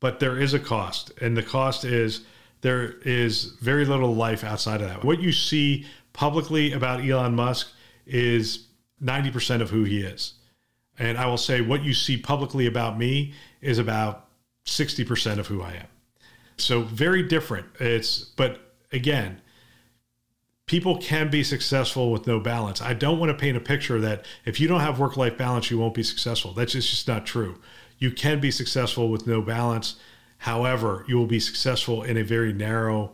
But 0.00 0.20
there 0.20 0.40
is 0.40 0.54
a 0.54 0.58
cost 0.58 1.12
and 1.20 1.36
the 1.36 1.42
cost 1.42 1.84
is 1.84 2.22
there 2.62 2.94
is 3.04 3.44
very 3.60 3.84
little 3.84 4.14
life 4.14 4.44
outside 4.44 4.80
of 4.80 4.88
that. 4.88 5.04
What 5.04 5.20
you 5.20 5.32
see 5.32 5.86
publicly 6.12 6.72
about 6.72 7.04
Elon 7.04 7.34
Musk 7.34 7.72
is 8.06 8.66
90% 9.02 9.60
of 9.60 9.70
who 9.70 9.84
he 9.84 10.00
is. 10.00 10.34
And 10.98 11.18
I 11.18 11.26
will 11.26 11.38
say 11.38 11.60
what 11.60 11.82
you 11.82 11.94
see 11.94 12.16
publicly 12.16 12.66
about 12.66 12.98
me 12.98 13.32
is 13.60 13.78
about 13.78 14.28
60% 14.66 15.38
of 15.38 15.46
who 15.46 15.62
I 15.62 15.72
am. 15.72 15.86
So 16.56 16.82
very 16.82 17.22
different. 17.22 17.66
It's, 17.80 18.18
but 18.18 18.74
again, 18.92 19.40
people 20.66 20.98
can 20.98 21.30
be 21.30 21.42
successful 21.42 22.10
with 22.10 22.26
no 22.26 22.40
balance. 22.40 22.80
I 22.80 22.94
don't 22.94 23.18
want 23.18 23.30
to 23.30 23.36
paint 23.36 23.56
a 23.56 23.60
picture 23.60 24.00
that 24.00 24.24
if 24.44 24.60
you 24.60 24.68
don't 24.68 24.80
have 24.80 24.98
work 24.98 25.16
life 25.16 25.36
balance, 25.36 25.70
you 25.70 25.78
won't 25.78 25.94
be 25.94 26.02
successful. 26.02 26.52
That's 26.52 26.72
just, 26.72 26.90
just 26.90 27.08
not 27.08 27.26
true. 27.26 27.58
You 27.98 28.10
can 28.10 28.40
be 28.40 28.50
successful 28.50 29.08
with 29.08 29.26
no 29.26 29.42
balance. 29.42 29.96
However, 30.38 31.04
you 31.06 31.16
will 31.16 31.26
be 31.26 31.40
successful 31.40 32.02
in 32.02 32.16
a 32.16 32.24
very 32.24 32.52
narrow 32.52 33.12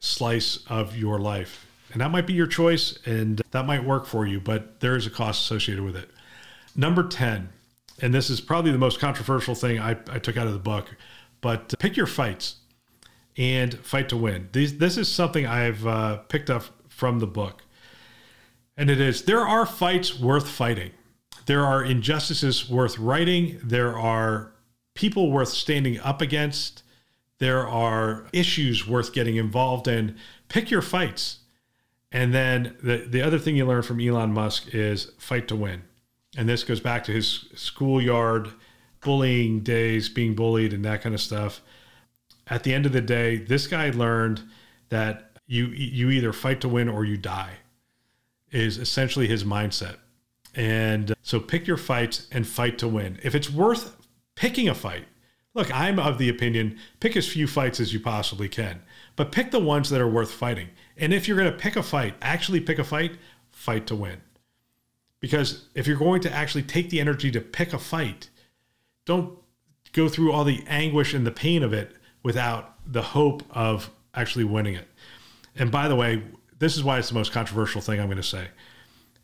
slice 0.00 0.60
of 0.68 0.96
your 0.96 1.18
life. 1.18 1.66
And 1.92 2.00
that 2.00 2.10
might 2.10 2.26
be 2.26 2.34
your 2.34 2.46
choice 2.46 2.98
and 3.06 3.42
that 3.50 3.66
might 3.66 3.84
work 3.84 4.06
for 4.06 4.26
you, 4.26 4.40
but 4.40 4.80
there 4.80 4.94
is 4.94 5.06
a 5.06 5.10
cost 5.10 5.42
associated 5.42 5.84
with 5.84 5.96
it. 5.96 6.10
Number 6.76 7.02
10, 7.02 7.48
and 8.00 8.14
this 8.14 8.30
is 8.30 8.40
probably 8.40 8.70
the 8.70 8.78
most 8.78 9.00
controversial 9.00 9.54
thing 9.54 9.80
I, 9.80 9.92
I 10.10 10.18
took 10.18 10.36
out 10.36 10.46
of 10.46 10.52
the 10.52 10.58
book, 10.58 10.94
but 11.40 11.74
pick 11.78 11.96
your 11.96 12.06
fights 12.06 12.56
and 13.36 13.74
fight 13.78 14.08
to 14.10 14.16
win. 14.16 14.48
These, 14.52 14.78
this 14.78 14.96
is 14.96 15.08
something 15.08 15.46
I've 15.46 15.86
uh, 15.86 16.18
picked 16.28 16.50
up 16.50 16.64
from 16.98 17.18
the 17.20 17.26
book. 17.26 17.62
And 18.76 18.90
it 18.90 19.00
is 19.00 19.22
there 19.22 19.46
are 19.46 19.66
fights 19.66 20.18
worth 20.18 20.48
fighting. 20.48 20.90
There 21.46 21.64
are 21.64 21.82
injustices 21.82 22.68
worth 22.68 22.98
righting. 22.98 23.58
There 23.62 23.96
are 23.98 24.52
people 24.94 25.30
worth 25.30 25.48
standing 25.48 25.98
up 26.00 26.20
against. 26.20 26.82
There 27.38 27.66
are 27.66 28.26
issues 28.32 28.86
worth 28.86 29.12
getting 29.12 29.36
involved 29.36 29.88
in. 29.88 30.16
Pick 30.48 30.70
your 30.70 30.82
fights. 30.82 31.38
And 32.10 32.34
then 32.34 32.76
the, 32.82 32.98
the 32.98 33.22
other 33.22 33.38
thing 33.38 33.56
you 33.56 33.66
learn 33.66 33.82
from 33.82 34.00
Elon 34.00 34.32
Musk 34.32 34.74
is 34.74 35.12
fight 35.18 35.46
to 35.48 35.56
win 35.56 35.82
and 36.36 36.48
this 36.48 36.64
goes 36.64 36.80
back 36.80 37.04
to 37.04 37.12
his 37.12 37.46
schoolyard 37.54 38.50
bullying 39.00 39.60
days, 39.60 40.08
being 40.08 40.34
bullied 40.34 40.72
and 40.72 40.84
that 40.84 41.02
kind 41.02 41.14
of 41.14 41.20
stuff. 41.20 41.60
At 42.46 42.62
the 42.62 42.74
end 42.74 42.86
of 42.86 42.92
the 42.92 43.00
day, 43.00 43.36
this 43.36 43.66
guy 43.66 43.90
learned 43.90 44.42
that 44.88 45.27
you 45.48 45.66
you 45.66 46.10
either 46.10 46.32
fight 46.32 46.60
to 46.60 46.68
win 46.68 46.88
or 46.88 47.04
you 47.04 47.16
die. 47.16 47.54
Is 48.52 48.78
essentially 48.78 49.26
his 49.26 49.44
mindset. 49.44 49.96
And 50.54 51.10
uh, 51.10 51.14
so 51.22 51.40
pick 51.40 51.66
your 51.66 51.76
fights 51.76 52.26
and 52.30 52.46
fight 52.46 52.78
to 52.78 52.88
win. 52.88 53.18
If 53.22 53.34
it's 53.34 53.50
worth 53.50 53.96
picking 54.36 54.68
a 54.68 54.74
fight, 54.74 55.04
look, 55.54 55.74
I'm 55.74 55.98
of 55.98 56.18
the 56.18 56.28
opinion 56.28 56.78
pick 57.00 57.16
as 57.16 57.28
few 57.28 57.46
fights 57.46 57.80
as 57.80 57.92
you 57.92 58.00
possibly 58.00 58.48
can, 58.48 58.82
but 59.16 59.32
pick 59.32 59.50
the 59.50 59.58
ones 59.58 59.90
that 59.90 60.00
are 60.00 60.08
worth 60.08 60.30
fighting. 60.30 60.68
And 60.96 61.12
if 61.12 61.26
you're 61.26 61.36
going 61.36 61.50
to 61.50 61.58
pick 61.58 61.76
a 61.76 61.82
fight, 61.82 62.14
actually 62.22 62.60
pick 62.60 62.78
a 62.78 62.84
fight, 62.84 63.18
fight 63.50 63.86
to 63.88 63.96
win. 63.96 64.20
Because 65.20 65.68
if 65.74 65.86
you're 65.86 65.96
going 65.96 66.22
to 66.22 66.32
actually 66.32 66.62
take 66.62 66.90
the 66.90 67.00
energy 67.00 67.30
to 67.32 67.40
pick 67.40 67.72
a 67.72 67.78
fight, 67.78 68.30
don't 69.04 69.38
go 69.92 70.08
through 70.08 70.32
all 70.32 70.44
the 70.44 70.64
anguish 70.68 71.12
and 71.14 71.26
the 71.26 71.32
pain 71.32 71.62
of 71.62 71.72
it 71.72 71.96
without 72.22 72.74
the 72.90 73.02
hope 73.02 73.42
of 73.50 73.90
actually 74.14 74.44
winning 74.44 74.74
it. 74.74 74.88
And 75.58 75.70
by 75.70 75.88
the 75.88 75.96
way, 75.96 76.22
this 76.58 76.76
is 76.76 76.84
why 76.84 76.98
it's 76.98 77.08
the 77.08 77.14
most 77.14 77.32
controversial 77.32 77.80
thing 77.80 78.00
I'm 78.00 78.06
going 78.06 78.16
to 78.16 78.22
say. 78.22 78.48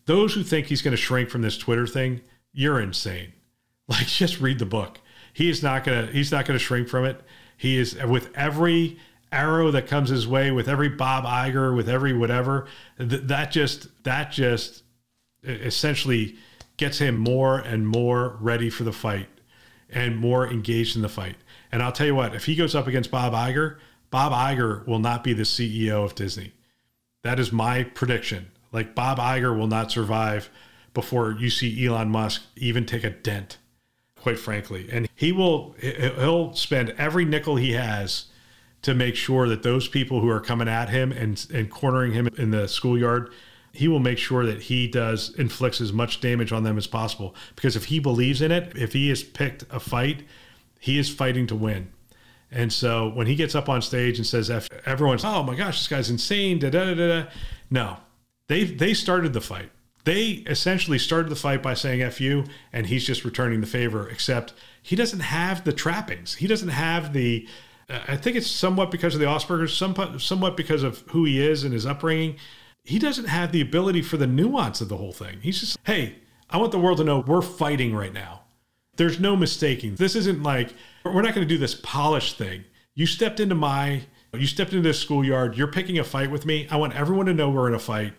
Those 0.06 0.34
who 0.34 0.42
think 0.42 0.66
he's 0.66 0.82
going 0.82 0.92
to 0.92 1.00
shrink 1.00 1.30
from 1.30 1.42
this 1.42 1.56
Twitter 1.56 1.86
thing, 1.86 2.20
you're 2.52 2.80
insane. 2.80 3.32
Like 3.86 4.06
just 4.06 4.40
read 4.40 4.58
the 4.58 4.64
book. 4.64 4.98
He 5.34 5.50
is 5.50 5.62
not 5.62 5.84
going 5.84 6.06
to 6.06 6.10
he's 6.10 6.32
not 6.32 6.46
going 6.46 6.58
to 6.58 6.64
shrink 6.64 6.88
from 6.88 7.04
it. 7.04 7.20
He 7.58 7.76
is 7.76 8.02
with 8.02 8.30
every 8.34 8.98
arrow 9.30 9.70
that 9.72 9.86
comes 9.86 10.08
his 10.08 10.26
way, 10.26 10.50
with 10.50 10.68
every 10.68 10.88
Bob 10.88 11.24
Iger, 11.24 11.76
with 11.76 11.88
every 11.88 12.14
whatever, 12.14 12.66
th- 12.98 13.22
that 13.24 13.50
just 13.50 13.88
that 14.04 14.32
just 14.32 14.84
essentially 15.42 16.36
gets 16.76 16.98
him 16.98 17.18
more 17.18 17.58
and 17.58 17.86
more 17.86 18.38
ready 18.40 18.70
for 18.70 18.84
the 18.84 18.92
fight 18.92 19.28
and 19.90 20.16
more 20.16 20.48
engaged 20.48 20.96
in 20.96 21.02
the 21.02 21.08
fight. 21.08 21.36
And 21.70 21.82
I'll 21.82 21.92
tell 21.92 22.06
you 22.06 22.14
what, 22.14 22.34
if 22.34 22.46
he 22.46 22.54
goes 22.56 22.74
up 22.74 22.86
against 22.86 23.10
Bob 23.10 23.32
Iger, 23.32 23.76
Bob 24.14 24.30
Iger 24.30 24.86
will 24.86 25.00
not 25.00 25.24
be 25.24 25.32
the 25.32 25.42
CEO 25.42 26.04
of 26.04 26.14
Disney. 26.14 26.52
That 27.24 27.40
is 27.40 27.50
my 27.50 27.82
prediction. 27.82 28.52
Like 28.70 28.94
Bob 28.94 29.18
Iger 29.18 29.58
will 29.58 29.66
not 29.66 29.90
survive 29.90 30.50
before 30.92 31.32
you 31.32 31.50
see 31.50 31.84
Elon 31.84 32.10
Musk 32.10 32.42
even 32.54 32.86
take 32.86 33.02
a 33.02 33.10
dent, 33.10 33.58
quite 34.14 34.38
frankly. 34.38 34.88
And 34.88 35.08
he 35.16 35.32
will 35.32 35.74
he'll 35.80 36.54
spend 36.54 36.94
every 36.96 37.24
nickel 37.24 37.56
he 37.56 37.72
has 37.72 38.26
to 38.82 38.94
make 38.94 39.16
sure 39.16 39.48
that 39.48 39.64
those 39.64 39.88
people 39.88 40.20
who 40.20 40.28
are 40.28 40.40
coming 40.40 40.68
at 40.68 40.90
him 40.90 41.10
and 41.10 41.44
and 41.52 41.68
cornering 41.68 42.12
him 42.12 42.28
in 42.38 42.52
the 42.52 42.68
schoolyard 42.68 43.32
he 43.72 43.88
will 43.88 43.98
make 43.98 44.18
sure 44.18 44.46
that 44.46 44.62
he 44.62 44.86
does 44.86 45.34
inflicts 45.34 45.80
as 45.80 45.92
much 45.92 46.20
damage 46.20 46.52
on 46.52 46.62
them 46.62 46.78
as 46.78 46.86
possible 46.86 47.34
because 47.56 47.74
if 47.74 47.86
he 47.86 47.98
believes 47.98 48.40
in 48.40 48.52
it 48.52 48.72
if 48.76 48.92
he 48.92 49.08
has 49.08 49.24
picked 49.24 49.64
a 49.70 49.80
fight 49.80 50.22
he 50.78 50.98
is 50.98 51.12
fighting 51.12 51.48
to 51.48 51.56
win 51.56 51.90
and 52.54 52.72
so 52.72 53.10
when 53.10 53.26
he 53.26 53.34
gets 53.34 53.54
up 53.54 53.68
on 53.68 53.82
stage 53.82 54.18
and 54.18 54.26
says 54.26 54.50
everyone's 54.86 55.24
oh 55.24 55.42
my 55.42 55.54
gosh 55.54 55.80
this 55.80 55.88
guy's 55.88 56.10
insane 56.10 56.58
da, 56.58 56.70
da, 56.70 56.94
da, 56.94 57.06
da. 57.22 57.28
no 57.70 57.96
they 58.48 58.64
they 58.64 58.94
started 58.94 59.32
the 59.32 59.40
fight 59.40 59.70
they 60.04 60.42
essentially 60.46 60.98
started 60.98 61.30
the 61.30 61.36
fight 61.36 61.62
by 61.62 61.74
saying 61.74 62.00
f 62.00 62.20
you 62.20 62.44
and 62.72 62.86
he's 62.86 63.06
just 63.06 63.24
returning 63.24 63.60
the 63.60 63.66
favor 63.66 64.08
except 64.08 64.54
he 64.82 64.96
doesn't 64.96 65.20
have 65.20 65.64
the 65.64 65.72
trappings 65.72 66.36
he 66.36 66.46
doesn't 66.46 66.68
have 66.68 67.12
the 67.12 67.46
uh, 67.90 68.00
I 68.08 68.16
think 68.16 68.36
it's 68.36 68.50
somewhat 68.50 68.90
because 68.90 69.12
of 69.12 69.20
the 69.20 69.26
Asperger's, 69.26 69.76
some, 69.76 70.18
somewhat 70.18 70.56
because 70.56 70.82
of 70.82 71.00
who 71.08 71.26
he 71.26 71.46
is 71.46 71.64
and 71.64 71.74
his 71.74 71.84
upbringing 71.84 72.36
he 72.84 72.98
doesn't 72.98 73.26
have 73.26 73.50
the 73.50 73.62
ability 73.62 74.02
for 74.02 74.18
the 74.18 74.26
nuance 74.26 74.80
of 74.80 74.88
the 74.88 74.96
whole 74.98 75.12
thing. 75.12 75.38
He's 75.40 75.58
just, 75.60 75.78
hey, 75.84 76.16
I 76.50 76.58
want 76.58 76.70
the 76.70 76.78
world 76.78 76.98
to 76.98 77.04
know 77.04 77.20
we're 77.20 77.42
fighting 77.42 77.94
right 77.94 78.12
now. 78.12 78.42
There's 78.96 79.18
no 79.18 79.36
mistaking. 79.36 79.96
This 79.96 80.14
isn't 80.14 80.42
like, 80.42 80.74
we're 81.04 81.22
not 81.22 81.34
going 81.34 81.46
to 81.46 81.54
do 81.54 81.58
this 81.58 81.74
polished 81.74 82.36
thing. 82.38 82.64
You 82.94 83.06
stepped 83.06 83.40
into 83.40 83.54
my, 83.54 84.02
you 84.32 84.46
stepped 84.46 84.72
into 84.72 84.82
this 84.82 84.98
schoolyard. 84.98 85.56
You're 85.56 85.68
picking 85.68 85.98
a 85.98 86.04
fight 86.04 86.30
with 86.30 86.46
me. 86.46 86.66
I 86.70 86.76
want 86.76 86.94
everyone 86.94 87.26
to 87.26 87.34
know 87.34 87.50
we're 87.50 87.68
in 87.68 87.74
a 87.74 87.78
fight. 87.78 88.14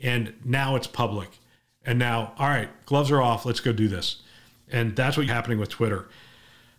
And 0.00 0.34
now 0.44 0.76
it's 0.76 0.86
public. 0.86 1.40
And 1.84 1.98
now, 1.98 2.34
all 2.38 2.48
right, 2.48 2.68
gloves 2.86 3.10
are 3.10 3.22
off. 3.22 3.46
Let's 3.46 3.60
go 3.60 3.72
do 3.72 3.88
this. 3.88 4.22
And 4.70 4.94
that's 4.94 5.16
what's 5.16 5.30
happening 5.30 5.58
with 5.58 5.70
Twitter. 5.70 6.08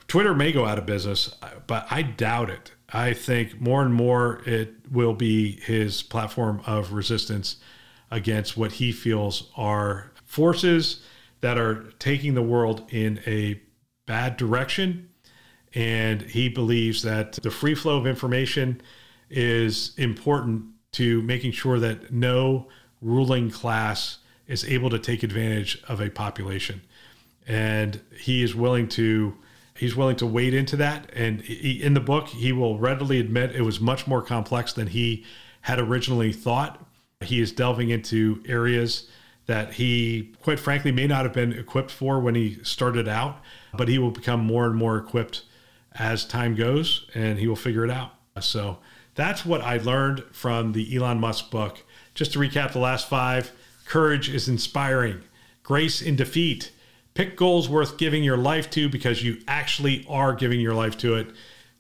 Twitter 0.08 0.34
may 0.34 0.52
go 0.52 0.66
out 0.66 0.78
of 0.78 0.86
business, 0.86 1.36
but 1.68 1.86
I 1.92 2.02
doubt 2.02 2.50
it. 2.50 2.72
I 2.92 3.14
think 3.14 3.62
more 3.62 3.84
and 3.84 3.94
more 3.94 4.42
it 4.46 4.74
will 4.92 5.14
be 5.14 5.60
his 5.62 6.02
platform 6.02 6.62
of 6.66 6.94
resistance 6.94 7.58
against 8.10 8.58
what 8.58 8.74
he 8.74 8.92
feels 8.92 9.52
are 9.56 10.12
forces 10.26 11.04
that 11.42 11.58
are 11.58 11.92
taking 12.00 12.34
the 12.34 12.42
world 12.42 12.92
in 12.92 13.20
a 13.28 13.62
bad 14.06 14.38
direction. 14.38 15.09
And 15.76 16.22
he 16.22 16.50
believes 16.50 17.04
that 17.04 17.34
the 17.34 17.52
free 17.52 17.76
flow 17.76 17.98
of 17.98 18.08
information 18.08 18.82
is 19.30 19.94
important 19.98 20.66
to 20.94 21.22
making 21.22 21.52
sure 21.52 21.80
that 21.80 22.12
no 22.12 22.68
ruling 23.02 23.52
class 23.52 24.18
is 24.48 24.66
able 24.66 24.90
to 24.90 25.00
take 25.00 25.24
advantage 25.24 25.82
of 25.88 26.02
a 26.02 26.10
population. 26.10 26.82
And 27.48 28.02
he 28.20 28.44
is 28.44 28.56
willing 28.56 28.88
to 28.90 29.36
he's 29.76 29.96
willing 29.96 30.16
to 30.18 30.26
wade 30.26 30.54
into 30.54 30.76
that 30.76 31.10
and 31.16 31.40
he, 31.42 31.82
in 31.82 31.94
the 31.94 32.02
book 32.02 32.28
he 32.28 32.52
will 32.52 32.78
readily 32.78 33.18
admit 33.18 33.56
it 33.56 33.62
was 33.62 33.80
much 33.80 34.06
more 34.08 34.22
complex 34.22 34.74
than 34.74 34.88
he 34.88 35.24
had 35.62 35.80
originally 35.80 36.34
thought. 36.34 36.86
He 37.22 37.40
is 37.40 37.52
delving 37.52 37.90
into 37.90 38.44
areas 38.48 39.08
that 39.46 39.74
he 39.74 40.34
quite 40.42 40.60
frankly 40.60 40.92
may 40.92 41.08
not 41.08 41.24
have 41.24 41.34
been 41.34 41.54
equipped 41.54 41.92
for 41.92 42.20
when 42.20 42.36
he 42.36 42.60
started 42.64 43.08
out, 43.08 43.42
but 43.76 43.88
he 43.88 43.98
will 43.98 44.12
become 44.12 44.40
more 44.46 44.66
and 44.66 44.76
more 44.76 44.98
equipped 44.98 45.44
as 45.98 46.26
time 46.26 46.56
goes 46.56 47.10
and 47.14 47.40
he 47.40 47.48
will 47.48 47.56
figure 47.56 47.84
it 47.84 47.92
out. 47.92 48.14
So 48.40 48.80
that's 49.16 49.46
what 49.46 49.62
I 49.62 49.78
learned 49.78 50.24
from 50.32 50.72
the 50.72 50.96
Elon 50.96 51.20
Musk 51.20 51.52
book. 51.52 51.84
Just 52.14 52.34
to 52.34 52.40
recap 52.40 52.74
the 52.74 52.80
last 52.80 53.10
five 53.10 53.52
courage 53.86 54.30
is 54.30 54.48
inspiring, 54.48 55.22
grace 55.64 56.02
in 56.02 56.16
defeat. 56.16 56.72
Pick 57.16 57.36
goals 57.36 57.68
worth 57.68 57.98
giving 57.98 58.24
your 58.24 58.38
life 58.38 58.70
to 58.72 58.88
because 58.88 59.24
you 59.24 59.40
actually 59.48 60.06
are 60.08 60.34
giving 60.34 60.62
your 60.62 60.76
life 60.76 60.98
to 61.00 61.16
it. 61.16 61.32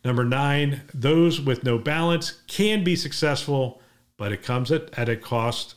Number 0.04 0.26
nine, 0.26 0.82
those 0.94 1.40
with 1.40 1.64
no 1.64 1.78
balance 1.78 2.42
can 2.48 2.84
be 2.84 2.96
successful, 2.96 3.82
but 4.18 4.32
it 4.32 4.44
comes 4.44 4.72
at, 4.72 4.98
at 4.98 5.08
a 5.08 5.16
cost. 5.16 5.76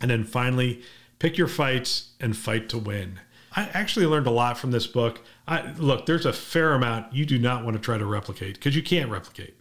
And 0.00 0.10
then 0.10 0.24
finally, 0.24 0.82
pick 1.18 1.38
your 1.38 1.48
fights 1.48 2.12
and 2.20 2.36
fight 2.36 2.68
to 2.70 2.78
win. 2.78 3.20
I 3.56 3.68
actually 3.72 4.06
learned 4.06 4.26
a 4.26 4.30
lot 4.30 4.58
from 4.58 4.72
this 4.72 4.86
book. 4.86 5.20
I, 5.46 5.72
look, 5.72 6.06
there's 6.06 6.26
a 6.26 6.32
fair 6.32 6.72
amount 6.74 7.12
you 7.12 7.24
do 7.24 7.38
not 7.38 7.64
want 7.64 7.76
to 7.76 7.80
try 7.80 7.98
to 7.98 8.06
replicate 8.06 8.54
because 8.54 8.74
you 8.74 8.82
can't 8.82 9.10
replicate 9.10 9.56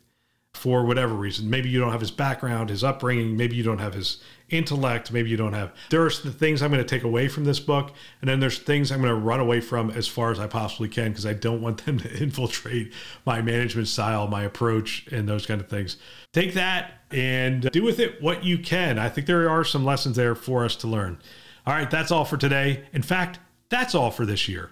for 0.53 0.85
whatever 0.85 1.13
reason. 1.13 1.49
Maybe 1.49 1.69
you 1.69 1.79
don't 1.79 1.91
have 1.91 1.99
his 1.99 2.11
background, 2.11 2.69
his 2.69 2.83
upbringing, 2.83 3.35
maybe 3.35 3.55
you 3.55 3.63
don't 3.63 3.79
have 3.79 3.93
his 3.93 4.21
intellect, 4.49 5.11
maybe 5.11 5.29
you 5.29 5.37
don't 5.37 5.53
have. 5.53 5.73
There's 5.89 6.21
the 6.21 6.31
things 6.31 6.61
I'm 6.61 6.71
going 6.71 6.83
to 6.83 6.87
take 6.87 7.03
away 7.03 7.27
from 7.27 7.43
this 7.43 7.59
book, 7.59 7.91
and 8.21 8.29
then 8.29 8.39
there's 8.39 8.59
things 8.59 8.91
I'm 8.91 9.01
going 9.01 9.09
to 9.09 9.19
run 9.19 9.39
away 9.39 9.61
from 9.61 9.89
as 9.91 10.07
far 10.07 10.31
as 10.31 10.39
I 10.39 10.47
possibly 10.47 10.89
can 10.89 11.09
because 11.09 11.25
I 11.25 11.33
don't 11.33 11.61
want 11.61 11.77
them 11.85 11.99
to 11.99 12.21
infiltrate 12.21 12.93
my 13.25 13.41
management 13.41 13.87
style, 13.87 14.27
my 14.27 14.43
approach, 14.43 15.07
and 15.11 15.27
those 15.27 15.45
kind 15.45 15.59
of 15.59 15.69
things. 15.69 15.97
Take 16.31 16.53
that 16.53 17.01
and 17.11 17.69
do 17.71 17.83
with 17.83 17.99
it 17.99 18.21
what 18.21 18.43
you 18.43 18.57
can. 18.57 18.99
I 18.99 19.09
think 19.09 19.27
there 19.27 19.49
are 19.49 19.63
some 19.63 19.83
lessons 19.83 20.15
there 20.15 20.35
for 20.35 20.63
us 20.65 20.75
to 20.77 20.87
learn. 20.87 21.17
All 21.65 21.73
right, 21.73 21.89
that's 21.89 22.11
all 22.11 22.25
for 22.25 22.37
today. 22.37 22.83
In 22.93 23.01
fact, 23.01 23.39
that's 23.73 23.95
all 23.95 24.11
for 24.11 24.25
this 24.25 24.47
year. 24.47 24.71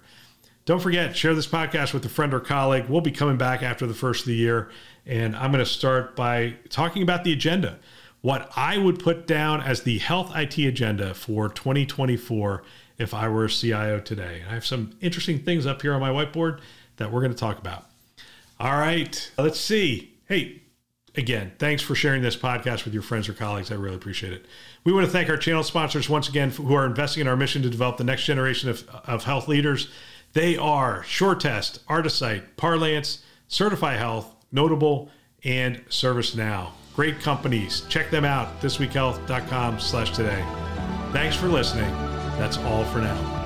Don't 0.66 0.80
forget, 0.80 1.16
share 1.16 1.34
this 1.34 1.48
podcast 1.48 1.94
with 1.94 2.06
a 2.06 2.10
friend 2.10 2.34
or 2.34 2.40
colleague. 2.40 2.86
We'll 2.88 3.02
be 3.02 3.12
coming 3.12 3.38
back 3.38 3.64
after 3.64 3.88
the 3.88 3.94
first 3.94 4.22
of 4.22 4.28
the 4.28 4.36
year. 4.36 4.70
And 5.06 5.36
I'm 5.36 5.52
going 5.52 5.64
to 5.64 5.70
start 5.70 6.16
by 6.16 6.56
talking 6.70 7.02
about 7.02 7.24
the 7.24 7.34
agenda. 7.34 7.80
What 8.22 8.52
I 8.56 8.78
would 8.78 9.00
put 9.00 9.26
down 9.26 9.62
as 9.62 9.82
the 9.82 9.98
health 9.98 10.32
IT 10.36 10.60
agenda 10.60 11.16
for 11.16 11.50
2024 11.50 12.64
if 13.00 13.14
I 13.16 13.28
were 13.28 13.46
a 13.46 13.50
CIO 13.50 14.00
today. 14.00 14.44
I 14.48 14.54
have 14.54 14.66
some 14.66 14.96
interesting 15.02 15.40
things 15.40 15.66
up 15.66 15.82
here 15.82 15.96
on 15.96 16.00
my 16.00 16.10
whiteboard 16.10 16.60
that 16.98 17.12
we're 17.12 17.22
going 17.22 17.34
to 17.34 17.38
talk 17.38 17.58
about. 17.58 17.86
All 18.60 18.78
right, 18.78 19.32
let's 19.40 19.60
see. 19.60 20.14
Hey, 20.28 20.62
again, 21.16 21.52
thanks 21.60 21.82
for 21.82 21.96
sharing 21.96 22.22
this 22.22 22.36
podcast 22.36 22.86
with 22.86 22.94
your 22.94 23.04
friends 23.04 23.28
or 23.28 23.34
colleagues. 23.34 23.72
I 23.72 23.76
really 23.76 23.96
appreciate 23.96 24.34
it. 24.34 24.46
We 24.84 24.94
want 24.94 25.06
to 25.06 25.12
thank 25.12 25.30
our 25.30 25.38
channel 25.38 25.64
sponsors 25.64 26.10
once 26.10 26.30
again 26.30 26.50
who 26.52 26.74
are 26.74 26.86
investing 26.86 27.22
in 27.22 27.28
our 27.28 27.38
mission 27.38 27.62
to 27.64 27.70
develop 27.70 27.98
the 27.98 28.04
next 28.04 28.24
generation 28.24 28.70
of, 28.70 28.88
of 29.06 29.24
health 29.24 29.48
leaders. 29.48 29.90
They 30.34 30.58
are 30.58 31.04
SureTest, 31.04 31.80
Artisight, 31.90 32.44
Parlance, 32.58 33.24
Certify 33.48 33.96
Health, 33.96 34.34
Notable, 34.52 35.10
and 35.44 35.86
ServiceNow. 35.88 36.70
Great 36.96 37.20
companies. 37.20 37.82
Check 37.90 38.12
them 38.12 38.26
out, 38.26 38.62
thisweekhealth.com 38.62 39.80
slash 39.80 40.12
today. 40.12 40.44
Thanks 41.12 41.36
for 41.36 41.48
listening. 41.48 41.92
That's 42.38 42.58
all 42.60 42.86
for 42.86 43.00
now. 43.00 43.41